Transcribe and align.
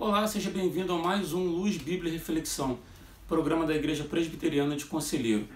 Olá, 0.00 0.26
seja 0.26 0.48
bem-vindo 0.48 0.94
a 0.94 0.98
mais 0.98 1.34
um 1.34 1.44
Luz 1.44 1.76
Bíblia 1.76 2.10
Reflexão, 2.10 2.78
programa 3.28 3.66
da 3.66 3.74
Igreja 3.74 4.02
Presbiteriana 4.02 4.74
de 4.74 4.86
Conselheiro. 4.86 5.46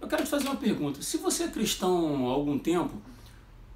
Eu 0.00 0.08
quero 0.08 0.24
te 0.24 0.28
fazer 0.28 0.48
uma 0.48 0.56
pergunta. 0.56 1.00
Se 1.00 1.16
você 1.16 1.44
é 1.44 1.48
cristão 1.48 2.28
há 2.28 2.32
algum 2.32 2.58
tempo, 2.58 3.00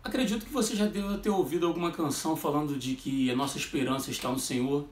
acredito 0.02 0.44
que 0.44 0.52
você 0.52 0.74
já 0.74 0.86
deva 0.86 1.16
ter 1.18 1.30
ouvido 1.30 1.68
alguma 1.68 1.92
canção 1.92 2.34
falando 2.34 2.76
de 2.76 2.96
que 2.96 3.30
a 3.30 3.36
nossa 3.36 3.58
esperança 3.58 4.10
está 4.10 4.28
no 4.28 4.40
Senhor. 4.40 4.84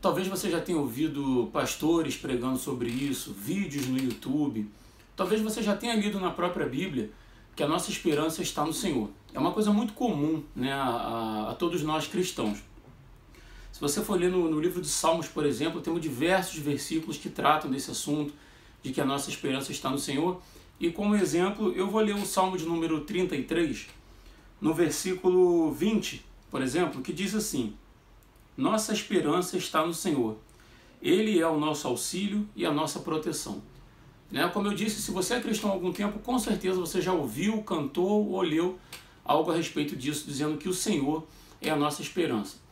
Talvez 0.00 0.26
você 0.26 0.50
já 0.50 0.58
tenha 0.58 0.78
ouvido 0.78 1.50
pastores 1.52 2.16
pregando 2.16 2.56
sobre 2.56 2.88
isso, 2.88 3.34
vídeos 3.34 3.88
no 3.88 3.98
YouTube. 3.98 4.70
Talvez 5.14 5.42
você 5.42 5.62
já 5.62 5.76
tenha 5.76 5.94
lido 5.94 6.18
na 6.18 6.30
própria 6.30 6.66
Bíblia 6.66 7.10
que 7.54 7.62
a 7.62 7.68
nossa 7.68 7.90
esperança 7.90 8.40
está 8.40 8.64
no 8.64 8.72
Senhor. 8.72 9.10
É 9.34 9.38
uma 9.38 9.52
coisa 9.52 9.70
muito 9.70 9.92
comum 9.92 10.42
né, 10.56 10.72
a, 10.72 10.86
a, 10.86 11.50
a 11.50 11.54
todos 11.54 11.82
nós 11.82 12.06
cristãos. 12.06 12.66
Se 13.78 13.82
você 13.82 14.02
for 14.02 14.18
ler 14.18 14.28
no, 14.28 14.50
no, 14.50 14.58
livro 14.58 14.82
de 14.82 14.88
Salmos, 14.88 15.28
por 15.28 15.46
exemplo, 15.46 15.80
temos 15.80 16.00
diversos 16.00 16.58
versículos 16.58 17.16
que 17.16 17.28
tratam 17.28 17.70
desse 17.70 17.92
assunto, 17.92 18.34
de 18.82 18.92
que 18.92 19.00
a 19.00 19.04
nossa 19.04 19.30
esperança 19.30 19.70
está 19.70 19.88
no 19.88 20.00
Senhor. 20.00 20.42
E 20.80 20.90
como 20.90 21.14
exemplo, 21.14 21.72
eu 21.72 21.88
vou 21.88 22.00
ler 22.00 22.16
o 22.16 22.26
Salmo 22.26 22.58
de 22.58 22.64
número 22.64 23.02
33, 23.02 23.86
no 24.60 24.74
versículo 24.74 25.70
20, 25.70 26.26
por 26.50 26.60
exemplo, 26.60 27.02
que 27.02 27.12
diz 27.12 27.36
assim: 27.36 27.72
Nossa 28.56 28.92
esperança 28.92 29.56
está 29.56 29.86
no 29.86 29.94
Senhor. 29.94 30.36
Ele 31.00 31.38
é 31.38 31.46
o 31.46 31.56
nosso 31.56 31.86
auxílio 31.86 32.48
e 32.56 32.66
a 32.66 32.72
nossa 32.72 32.98
proteção. 32.98 33.62
Né? 34.28 34.48
Como 34.48 34.66
eu 34.66 34.74
disse, 34.74 35.00
se 35.00 35.12
você 35.12 35.34
é 35.34 35.40
cristão 35.40 35.70
há 35.70 35.74
algum 35.74 35.92
tempo, 35.92 36.18
com 36.18 36.36
certeza 36.36 36.80
você 36.80 37.00
já 37.00 37.12
ouviu, 37.12 37.62
cantou 37.62 38.28
ou 38.28 38.42
leu 38.42 38.76
algo 39.24 39.52
a 39.52 39.54
respeito 39.54 39.94
disso, 39.94 40.24
dizendo 40.26 40.58
que 40.58 40.68
o 40.68 40.74
Senhor 40.74 41.24
é 41.62 41.70
a 41.70 41.76
nossa 41.76 42.02
esperança. 42.02 42.66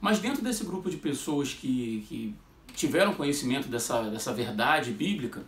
Mas 0.00 0.18
dentro 0.18 0.42
desse 0.42 0.64
grupo 0.64 0.90
de 0.90 0.96
pessoas 0.96 1.52
que, 1.52 2.04
que 2.08 2.34
tiveram 2.74 3.14
conhecimento 3.14 3.68
dessa, 3.68 4.02
dessa 4.04 4.32
verdade 4.32 4.90
bíblica, 4.92 5.42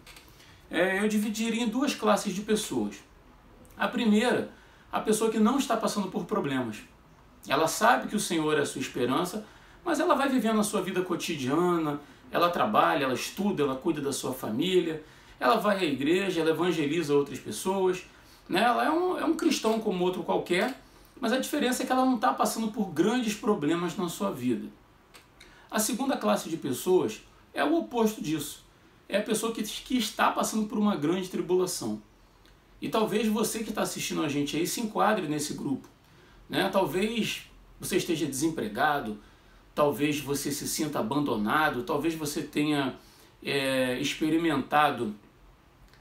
é, 0.71 0.99
eu 1.03 1.09
dividiria 1.09 1.63
em 1.63 1.69
duas 1.69 1.95
classes 1.95 2.35
de 2.35 2.43
pessoas. 2.43 2.97
A 3.77 3.89
primeira, 3.89 4.51
a 4.91 5.01
pessoa 5.01 5.31
que 5.31 5.39
não 5.39 5.59
está 5.59 5.77
passando 5.77 6.09
por 6.09 6.25
problemas. 6.25 6.79
Ela 7.49 7.67
sabe 7.67 8.09
que 8.09 8.17
o 8.17 8.21
Senhor 8.21 8.57
é 8.59 8.61
a 8.61 8.67
sua 8.67 8.81
esperança, 8.81 9.45
mas 9.85 9.99
ela 9.99 10.15
vai 10.15 10.29
vivendo 10.29 10.61
a 10.61 10.63
sua 10.63 10.83
vida 10.83 11.03
cotidiana, 11.03 12.01
ela 12.31 12.51
trabalha, 12.51 13.05
ela 13.05 13.15
estuda, 13.15 13.63
ela 13.63 13.75
cuida 13.75 14.01
da 14.01 14.13
sua 14.13 14.33
família, 14.33 15.03
ela 15.41 15.57
vai 15.57 15.79
à 15.79 15.85
igreja, 15.85 16.41
ela 16.41 16.51
evangeliza 16.51 17.15
outras 17.15 17.39
pessoas, 17.39 18.05
né? 18.49 18.63
ela 18.63 18.85
é 18.85 18.91
um, 18.91 19.19
é 19.19 19.25
um 19.25 19.35
cristão 19.35 19.81
como 19.81 20.05
outro 20.05 20.23
qualquer, 20.23 20.81
mas 21.23 21.33
a 21.33 21.39
diferença 21.39 21.85
é 21.85 21.87
que 21.87 21.93
ela 21.93 22.05
não 22.05 22.17
está 22.17 22.35
passando 22.35 22.73
por 22.73 22.91
grandes 22.91 23.33
problemas 23.33 23.97
na 23.97 24.09
sua 24.09 24.33
vida. 24.33 24.67
A 25.71 25.79
segunda 25.79 26.17
classe 26.17 26.49
de 26.49 26.57
pessoas 26.57 27.23
é 27.55 27.65
o 27.65 27.77
oposto 27.77 28.21
disso. 28.21 28.65
É 29.09 29.19
a 29.19 29.23
pessoa 29.23 29.53
que, 29.53 29.63
que 29.63 29.97
está 29.97 30.33
passando 30.33 30.67
por 30.67 30.77
uma 30.77 30.97
grande 30.97 31.29
tribulação. 31.29 32.03
E 32.81 32.89
talvez 32.89 33.29
você 33.29 33.63
que 33.63 33.69
está 33.69 33.83
assistindo 33.83 34.25
a 34.25 34.29
gente 34.29 34.57
aí 34.57 34.67
se 34.67 34.81
enquadre 34.81 35.29
nesse 35.29 35.55
grupo. 35.55 35.87
Né? 36.51 36.69
Talvez 36.71 37.43
você 37.79 37.99
esteja 37.99 38.27
desempregado, 38.27 39.17
talvez 39.77 40.19
você 40.19 40.51
se 40.51 40.67
sinta 40.67 40.99
abandonado, 40.99 41.85
talvez 41.85 42.17
você 42.17 42.43
tenha 42.43 42.97
é, 43.41 43.97
experimentado 44.01 45.15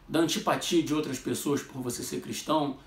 da 0.10 0.18
antipatia 0.18 0.82
de 0.82 0.96
outras 0.96 1.20
pessoas 1.20 1.62
por 1.62 1.80
você 1.80 2.02
ser 2.02 2.22
cristão. 2.22 2.80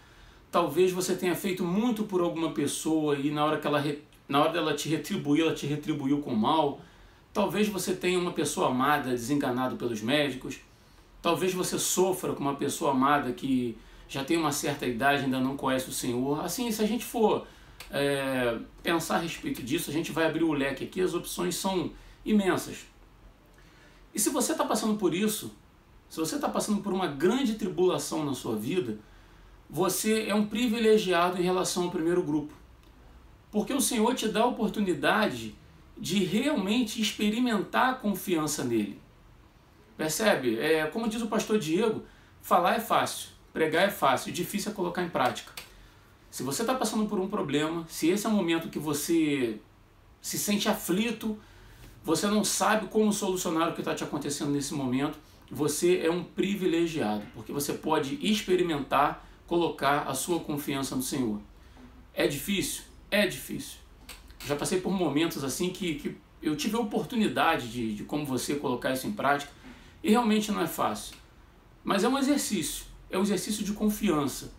Talvez 0.55 0.92
você 0.92 1.16
tenha 1.16 1.34
feito 1.34 1.64
muito 1.64 2.05
por 2.05 2.20
alguma 2.20 2.52
pessoa 2.52 3.16
e 3.16 3.28
na 3.28 3.44
hora 3.44 3.58
que 3.58 3.66
ela 3.66 3.84
na 4.28 4.41
hora 4.41 4.53
dela 4.53 4.72
te 4.72 4.88
retribuir, 4.88 5.42
ela 5.42 5.53
te 5.53 5.66
retribuiu 5.66 6.20
com 6.20 6.32
mal. 6.32 6.81
Talvez 7.32 7.66
você 7.66 7.92
tenha 7.92 8.16
uma 8.20 8.31
pessoa 8.31 8.69
amada 8.69 9.10
desenganado 9.10 9.75
pelos 9.75 10.00
médicos. 10.00 10.60
Talvez 11.20 11.53
você 11.53 11.76
sofra 11.76 12.34
com 12.34 12.41
uma 12.41 12.54
pessoa 12.54 12.92
amada 12.92 13.32
que 13.32 13.76
já 14.09 14.22
tem 14.22 14.37
uma 14.37 14.53
certa 14.53 14.87
idade 14.87 15.25
ainda 15.25 15.41
não 15.41 15.56
conhece 15.56 15.88
o 15.88 15.92
Senhor. 15.92 16.44
Assim, 16.44 16.71
se 16.71 16.81
a 16.81 16.86
gente 16.86 17.04
for 17.04 17.44
é, 17.91 18.56
pensar 18.81 19.16
a 19.16 19.19
respeito 19.19 19.60
disso, 19.60 19.91
a 19.91 19.92
gente 19.92 20.12
vai 20.12 20.25
abrir 20.25 20.44
o 20.44 20.53
leque 20.53 20.84
aqui, 20.84 21.00
as 21.00 21.15
opções 21.15 21.56
são 21.56 21.91
imensas. 22.25 22.86
E 24.15 24.21
se 24.21 24.31
você 24.31 24.53
está 24.53 24.65
passando 24.65 24.97
por 24.97 25.12
isso, 25.16 25.50
se 26.09 26.21
você 26.21 26.36
está 26.36 26.48
passando 26.48 26.81
por 26.81 26.92
uma 26.92 27.09
grande 27.09 27.54
tribulação 27.54 28.25
na 28.25 28.34
sua 28.34 28.54
vida, 28.54 29.00
você 29.69 30.26
é 30.28 30.34
um 30.34 30.47
privilegiado 30.47 31.41
em 31.41 31.44
relação 31.44 31.84
ao 31.84 31.91
primeiro 31.91 32.22
grupo. 32.22 32.52
Porque 33.50 33.72
o 33.72 33.80
Senhor 33.80 34.14
te 34.14 34.28
dá 34.28 34.42
a 34.42 34.47
oportunidade 34.47 35.54
de 35.97 36.25
realmente 36.25 37.00
experimentar 37.00 37.91
a 37.91 37.94
confiança 37.94 38.64
nele. 38.64 39.00
Percebe? 39.97 40.58
É, 40.58 40.86
como 40.86 41.08
diz 41.08 41.22
o 41.22 41.28
pastor 41.28 41.58
Diego, 41.58 42.03
falar 42.42 42.76
é 42.76 42.80
fácil, 42.80 43.30
pregar 43.53 43.84
é 43.84 43.91
fácil, 43.91 44.32
difícil 44.32 44.72
é 44.72 44.74
colocar 44.74 45.03
em 45.03 45.08
prática. 45.08 45.53
Se 46.30 46.42
você 46.42 46.62
está 46.62 46.74
passando 46.74 47.06
por 47.06 47.20
um 47.20 47.28
problema, 47.28 47.86
se 47.88 48.08
esse 48.08 48.26
é 48.26 48.28
o 48.28 48.32
momento 48.32 48.69
que 48.69 48.78
você 48.78 49.60
se 50.20 50.36
sente 50.36 50.69
aflito, 50.69 51.38
você 52.03 52.26
não 52.26 52.42
sabe 52.42 52.88
como 52.88 53.12
solucionar 53.12 53.69
o 53.69 53.72
que 53.72 53.80
está 53.80 53.94
te 53.94 54.03
acontecendo 54.03 54.50
nesse 54.50 54.74
momento, 54.74 55.16
você 55.50 56.00
é 56.00 56.10
um 56.10 56.24
privilegiado, 56.24 57.22
porque 57.34 57.53
você 57.53 57.72
pode 57.72 58.19
experimentar, 58.20 59.24
colocar 59.47 60.09
a 60.09 60.15
sua 60.15 60.41
confiança 60.41 60.97
no 60.97 61.03
Senhor. 61.03 61.41
É 62.12 62.27
difícil? 62.27 62.84
É 63.10 63.27
difícil. 63.27 63.78
Já 64.47 64.56
passei 64.56 64.81
por 64.81 64.93
momentos 64.93 65.43
assim 65.43 65.71
que, 65.71 65.94
que 65.94 66.16
eu 66.43 66.56
tive 66.56 66.77
a 66.77 66.81
oportunidade 66.81 67.71
de, 67.71 67.94
de 67.94 68.04
como 68.04 68.25
você 68.27 68.56
colocar 68.56 68.93
isso 68.93 69.06
em 69.06 69.12
prática 69.12 69.50
e 70.03 70.10
realmente 70.10 70.53
não 70.53 70.60
é 70.60 70.66
fácil. 70.66 71.16
Mas 71.83 72.04
é 72.04 72.09
um 72.09 72.19
exercício, 72.19 72.87
é 73.10 73.19
um 73.19 73.22
exercício 73.22 73.65
de 73.65 73.72
confiança, 73.72 74.53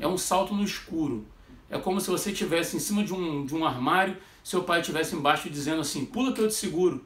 é 0.00 0.06
um 0.06 0.18
salto 0.18 0.54
no 0.54 0.64
escuro. 0.64 1.26
É 1.70 1.78
como 1.78 2.00
se 2.00 2.08
você 2.08 2.32
estivesse 2.32 2.76
em 2.76 2.80
cima 2.80 3.04
de 3.04 3.12
um, 3.12 3.44
de 3.44 3.54
um 3.54 3.64
armário, 3.66 4.16
seu 4.42 4.64
pai 4.64 4.80
estivesse 4.80 5.14
embaixo 5.14 5.50
dizendo 5.50 5.82
assim: 5.82 6.06
pula 6.06 6.32
que 6.32 6.40
eu 6.40 6.48
te 6.48 6.54
seguro. 6.54 7.04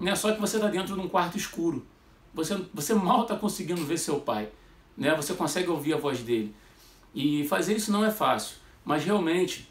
Né? 0.00 0.14
Só 0.16 0.32
que 0.32 0.40
você 0.40 0.56
está 0.56 0.68
dentro 0.68 0.94
de 0.94 1.00
um 1.00 1.08
quarto 1.08 1.36
escuro. 1.36 1.86
Você, 2.34 2.60
você 2.74 2.94
mal 2.94 3.22
está 3.22 3.36
conseguindo 3.36 3.84
ver 3.84 3.98
seu 3.98 4.20
pai. 4.20 4.50
Né? 4.96 5.14
Você 5.14 5.34
consegue 5.34 5.68
ouvir 5.68 5.94
a 5.94 5.96
voz 5.96 6.20
dele. 6.20 6.54
E 7.14 7.46
fazer 7.46 7.76
isso 7.76 7.92
não 7.92 8.04
é 8.04 8.10
fácil, 8.10 8.56
mas 8.84 9.04
realmente 9.04 9.70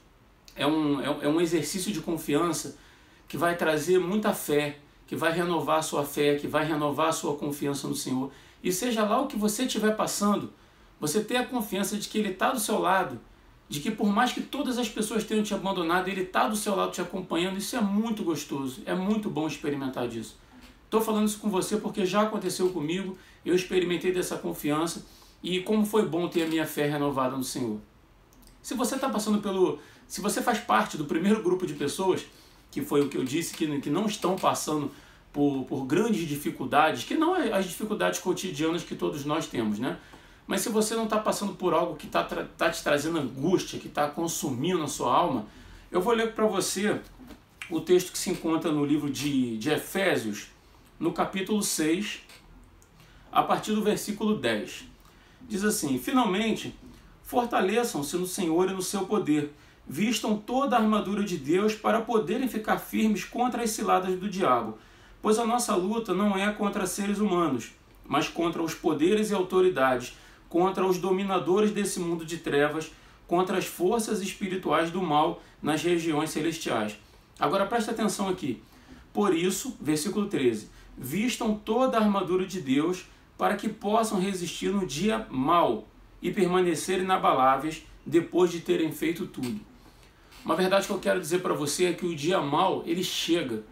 é 0.56 0.66
um, 0.66 1.02
é, 1.02 1.26
é 1.26 1.28
um 1.28 1.42
exercício 1.42 1.92
de 1.92 2.02
confiança 2.02 2.78
que 3.28 3.38
vai 3.38 3.56
trazer 3.56 4.00
muita 4.00 4.34
fé, 4.34 4.78
que 5.08 5.16
vai 5.16 5.32
renovar 5.32 5.80
a 5.80 5.82
sua 5.82 6.06
fé, 6.06 6.36
que 6.36 6.48
vai 6.48 6.66
renovar 6.66 7.10
a 7.10 7.12
sua 7.12 7.36
confiança 7.36 7.88
no 7.88 7.96
Senhor. 7.96 8.32
E 8.64 8.72
seja 8.72 9.04
lá 9.04 9.20
o 9.20 9.28
que 9.28 9.36
você 9.36 9.64
estiver 9.64 9.96
passando, 9.96 10.54
você 11.00 11.24
ter 11.24 11.38
a 11.38 11.46
confiança 11.46 11.98
de 11.98 12.08
que 12.08 12.18
Ele 12.18 12.30
está 12.30 12.52
do 12.52 12.60
seu 12.60 12.78
lado, 12.80 13.20
de 13.68 13.80
que 13.80 13.90
por 13.90 14.08
mais 14.08 14.34
que 14.34 14.42
todas 14.42 14.78
as 14.78 14.90
pessoas 14.90 15.24
tenham 15.24 15.44
te 15.44 15.54
abandonado, 15.54 16.10
Ele 16.10 16.22
está 16.24 16.48
do 16.48 16.56
seu 16.56 16.76
lado 16.76 16.92
te 16.92 17.02
acompanhando. 17.02 17.58
Isso 17.58 17.76
é 17.76 17.82
muito 17.82 18.24
gostoso, 18.24 18.84
é 18.86 18.94
muito 18.94 19.30
bom 19.30 19.48
experimentar 19.48 20.08
disso. 20.08 20.38
Estou 20.92 21.00
falando 21.00 21.26
isso 21.26 21.40
com 21.40 21.50
você 21.50 21.78
porque 21.78 22.06
já 22.06 22.24
aconteceu 22.24 22.68
comigo, 22.68 23.18
eu 23.46 23.56
experimentei 23.56 24.12
dessa 24.12 24.36
confiança 24.36 25.06
e 25.42 25.62
como 25.62 25.86
foi 25.86 26.06
bom 26.06 26.28
ter 26.28 26.44
a 26.44 26.48
minha 26.48 26.68
fé 26.68 26.86
renovada 26.86 27.38
no 27.38 27.46
Senhor. 27.46 27.80
Se 28.62 28.74
você 28.74 28.96
está 28.96 29.08
passando 29.08 29.42
pelo. 29.42 29.80
Se 30.06 30.20
você 30.20 30.42
faz 30.42 30.60
parte 30.60 30.98
do 30.98 31.06
primeiro 31.06 31.42
grupo 31.42 31.66
de 31.66 31.76
pessoas, 31.76 32.26
que 32.70 32.82
foi 32.82 33.00
o 33.00 33.08
que 33.08 33.16
eu 33.16 33.24
disse, 33.24 33.54
que, 33.54 33.80
que 33.80 33.90
não 33.90 34.06
estão 34.06 34.36
passando 34.36 34.92
por, 35.32 35.64
por 35.64 35.86
grandes 35.86 36.28
dificuldades, 36.28 37.06
que 37.06 37.16
não 37.16 37.38
é 37.38 37.54
as 37.54 37.64
dificuldades 37.64 38.20
cotidianas 38.20 38.84
que 38.84 38.94
todos 38.94 39.24
nós 39.24 39.48
temos, 39.48 39.80
né? 39.80 39.98
Mas 40.46 40.60
se 40.60 40.68
você 40.68 40.94
não 40.94 41.06
está 41.06 41.18
passando 41.18 41.54
por 41.54 41.74
algo 41.74 41.96
que 41.96 42.08
está 42.08 42.22
tá 42.22 42.70
te 42.70 42.84
trazendo 42.84 43.18
angústia, 43.18 43.80
que 43.80 43.88
está 43.88 44.10
consumindo 44.10 44.84
a 44.84 44.90
sua 44.90 45.16
alma, 45.16 45.46
eu 45.90 46.02
vou 46.02 46.14
ler 46.14 46.34
para 46.34 46.46
você 46.46 47.00
o 47.70 47.80
texto 47.80 48.12
que 48.12 48.18
se 48.18 48.30
encontra 48.30 48.74
no 48.74 48.84
livro 48.84 49.10
de, 49.10 49.58
de 49.58 49.70
Efésios, 49.70 50.51
no 51.02 51.12
capítulo 51.12 51.64
6, 51.64 52.22
a 53.32 53.42
partir 53.42 53.74
do 53.74 53.82
versículo 53.82 54.38
10. 54.38 54.86
Diz 55.50 55.64
assim: 55.64 55.98
Finalmente, 55.98 56.76
fortaleçam-se 57.24 58.16
no 58.18 58.28
Senhor 58.28 58.70
e 58.70 58.74
no 58.74 58.84
seu 58.84 59.08
poder, 59.08 59.52
vistam 59.88 60.38
toda 60.38 60.76
a 60.76 60.80
armadura 60.80 61.24
de 61.24 61.38
Deus 61.40 61.74
para 61.74 62.02
poderem 62.02 62.48
ficar 62.48 62.78
firmes 62.78 63.26
contra 63.26 63.64
as 63.64 63.72
ciladas 63.72 64.20
do 64.20 64.30
diabo, 64.30 64.78
pois 65.24 65.40
a 65.40 65.46
nossa 65.46 65.76
luta 65.76 66.14
não 66.14 66.38
é 66.38 66.54
contra 66.54 66.86
seres 66.86 67.18
humanos, 67.18 67.72
mas 68.06 68.28
contra 68.28 68.62
os 68.62 68.76
poderes 68.76 69.32
e 69.32 69.34
autoridades, 69.34 70.16
contra 70.48 70.86
os 70.86 71.00
dominadores 71.00 71.72
desse 71.72 72.00
mundo 72.00 72.24
de 72.24 72.38
trevas, 72.38 72.92
contra 73.28 73.58
as 73.58 73.66
forças 73.66 74.22
espirituais 74.22 74.92
do 74.92 75.02
mal 75.02 75.42
nas 75.64 75.82
regiões 75.82 76.30
celestiais. 76.30 76.96
Agora 77.40 77.66
preste 77.66 77.90
atenção 77.90 78.30
aqui. 78.30 78.62
Por 79.12 79.36
isso, 79.36 79.76
versículo 79.82 80.28
13: 80.28 80.70
vistam 80.98 81.56
toda 81.56 81.98
a 81.98 82.02
armadura 82.02 82.46
de 82.46 82.62
Deus 82.62 83.06
para 83.38 83.56
que 83.56 83.68
possam 83.68 84.20
resistir 84.20 84.72
no 84.72 84.86
dia 84.86 85.26
mau 85.30 85.88
e 86.22 86.32
permanecerem 86.32 87.04
inabaláveis 87.04 87.84
depois 88.06 88.52
de 88.52 88.60
terem 88.60 88.92
feito 88.92 89.26
tudo. 89.26 89.60
Uma 90.44 90.56
verdade 90.56 90.88
que 90.88 90.94
eu 90.94 91.00
quero 91.00 91.20
dizer 91.20 91.40
para 91.40 91.54
você 91.54 91.86
é 91.86 91.94
que 91.94 92.06
o 92.06 92.16
dia 92.16 92.40
mau 92.42 92.84
ele 92.86 93.04
chega. 93.04 93.64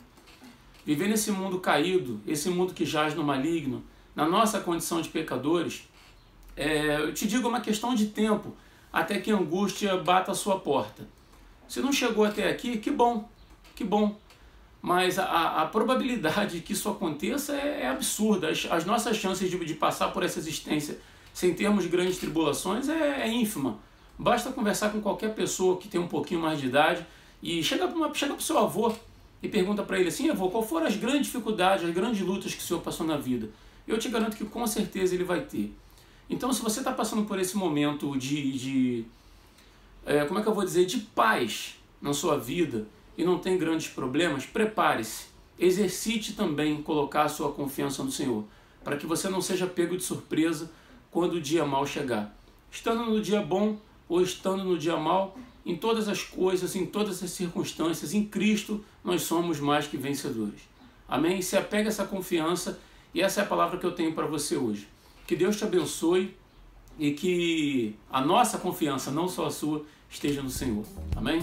viver 0.85 1.07
nesse 1.07 1.31
mundo 1.31 1.59
caído, 1.59 2.19
esse 2.25 2.49
mundo 2.49 2.73
que 2.73 2.85
jaz 2.85 3.13
no 3.13 3.23
maligno, 3.23 3.83
na 4.15 4.27
nossa 4.27 4.59
condição 4.59 5.01
de 5.01 5.09
pecadores, 5.09 5.87
é, 6.55 7.01
eu 7.01 7.13
te 7.13 7.27
digo, 7.27 7.45
é 7.45 7.49
uma 7.49 7.61
questão 7.61 7.93
de 7.93 8.07
tempo 8.07 8.55
até 8.91 9.19
que 9.19 9.31
a 9.31 9.35
angústia 9.35 9.95
bata 9.97 10.31
a 10.31 10.35
sua 10.35 10.59
porta. 10.59 11.07
Se 11.67 11.79
não 11.79 11.93
chegou 11.93 12.25
até 12.25 12.49
aqui, 12.49 12.77
que 12.77 12.89
bom, 12.89 13.29
que 13.75 13.83
bom. 13.83 14.17
Mas 14.81 15.19
a, 15.19 15.61
a 15.61 15.65
probabilidade 15.65 16.61
que 16.61 16.73
isso 16.73 16.89
aconteça 16.89 17.53
é, 17.53 17.81
é 17.83 17.89
absurda. 17.89 18.49
As, 18.49 18.65
as, 18.69 18.85
nossas 18.85 19.17
chances 19.17 19.49
de, 19.49 19.65
de, 19.65 19.73
passar 19.73 20.09
por 20.09 20.23
essa 20.23 20.39
existência 20.39 20.97
sem 21.33 21.53
termos 21.53 21.85
grandes 21.85 22.17
tribulações 22.17 22.87
é, 22.87 23.23
é 23.23 23.27
ínfima. 23.27 23.77
Basta 24.17 24.51
conversar 24.51 24.89
com 24.89 25.01
qualquer 25.01 25.33
pessoa 25.33 25.77
que 25.77 25.87
tem 25.87 25.99
um 25.99 26.07
pouquinho 26.07 26.41
mais 26.41 26.59
de 26.59 26.67
idade 26.67 27.05
e 27.41 27.63
chega 27.63 27.87
para 27.87 28.33
o 28.33 28.41
seu 28.41 28.57
avô 28.57 28.93
e 29.41 29.47
pergunta 29.47 29.83
para 29.83 29.99
ele 29.99 30.09
assim, 30.09 30.29
avô, 30.29 30.49
qual 30.49 30.63
foram 30.63 30.87
as 30.87 30.95
grandes 30.95 31.27
dificuldades, 31.27 31.85
as 31.85 31.93
grandes 31.93 32.21
lutas 32.21 32.53
que 32.53 32.61
o 32.61 32.65
senhor 32.65 32.81
passou 32.81 33.05
na 33.05 33.17
vida? 33.17 33.49
Eu 33.87 33.97
te 33.97 34.09
garanto 34.09 34.35
que 34.35 34.45
com 34.45 34.65
certeza 34.67 35.15
ele 35.15 35.23
vai 35.23 35.41
ter. 35.41 35.73
Então, 36.29 36.53
se 36.53 36.61
você 36.61 36.79
está 36.79 36.91
passando 36.91 37.25
por 37.25 37.39
esse 37.39 37.57
momento 37.57 38.17
de, 38.17 38.51
de 38.51 39.05
é, 40.05 40.25
como 40.25 40.39
é 40.39 40.43
que 40.43 40.49
eu 40.49 40.53
vou 40.53 40.63
dizer, 40.63 40.85
de 40.85 40.99
paz 40.99 41.75
na 42.01 42.13
sua 42.13 42.37
vida 42.37 42.85
e 43.19 43.23
não 43.25 43.37
tem 43.37 43.57
grandes 43.57 43.89
problemas, 43.89 44.45
prepare-se. 44.45 45.25
Exercite 45.59 46.31
também 46.31 46.81
colocar 46.81 47.23
a 47.23 47.27
sua 47.27 47.51
confiança 47.51 48.01
no 48.01 48.09
Senhor, 48.09 48.45
para 48.81 48.95
que 48.95 49.05
você 49.05 49.27
não 49.27 49.41
seja 49.41 49.67
pego 49.67 49.97
de 49.97 50.03
surpresa 50.03 50.71
quando 51.11 51.33
o 51.33 51.41
dia 51.41 51.65
mal 51.65 51.85
chegar. 51.85 52.33
Estando 52.71 53.03
no 53.03 53.21
dia 53.21 53.41
bom 53.41 53.77
ou 54.07 54.21
estando 54.21 54.63
no 54.63 54.77
dia 54.77 54.95
mal, 54.95 55.37
em 55.65 55.75
todas 55.75 56.07
as 56.07 56.23
coisas, 56.23 56.77
em 56.77 56.85
todas 56.85 57.21
as 57.21 57.31
circunstâncias, 57.31 58.13
em 58.13 58.23
Cristo, 58.23 58.85
nós 59.03 59.23
somos 59.23 59.59
mais 59.59 59.85
que 59.85 59.97
vencedores. 59.97 60.61
Amém? 61.05 61.41
Se 61.41 61.57
apega 61.57 61.89
a 61.89 61.91
essa 61.91 62.05
confiança 62.05 62.79
e 63.13 63.21
essa 63.21 63.41
é 63.41 63.43
a 63.43 63.47
palavra 63.47 63.77
que 63.77 63.85
eu 63.85 63.91
tenho 63.91 64.13
para 64.13 64.27
você 64.27 64.55
hoje. 64.55 64.87
Que 65.27 65.35
Deus 65.35 65.57
te 65.57 65.65
abençoe 65.65 66.33
e 66.97 67.11
que 67.11 67.97
a 68.09 68.21
nossa 68.21 68.57
confiança, 68.57 69.11
não 69.11 69.27
só 69.27 69.47
a 69.47 69.51
sua, 69.51 69.85
esteja 70.09 70.41
no 70.41 70.49
Senhor. 70.49 70.85
Amém? 71.17 71.41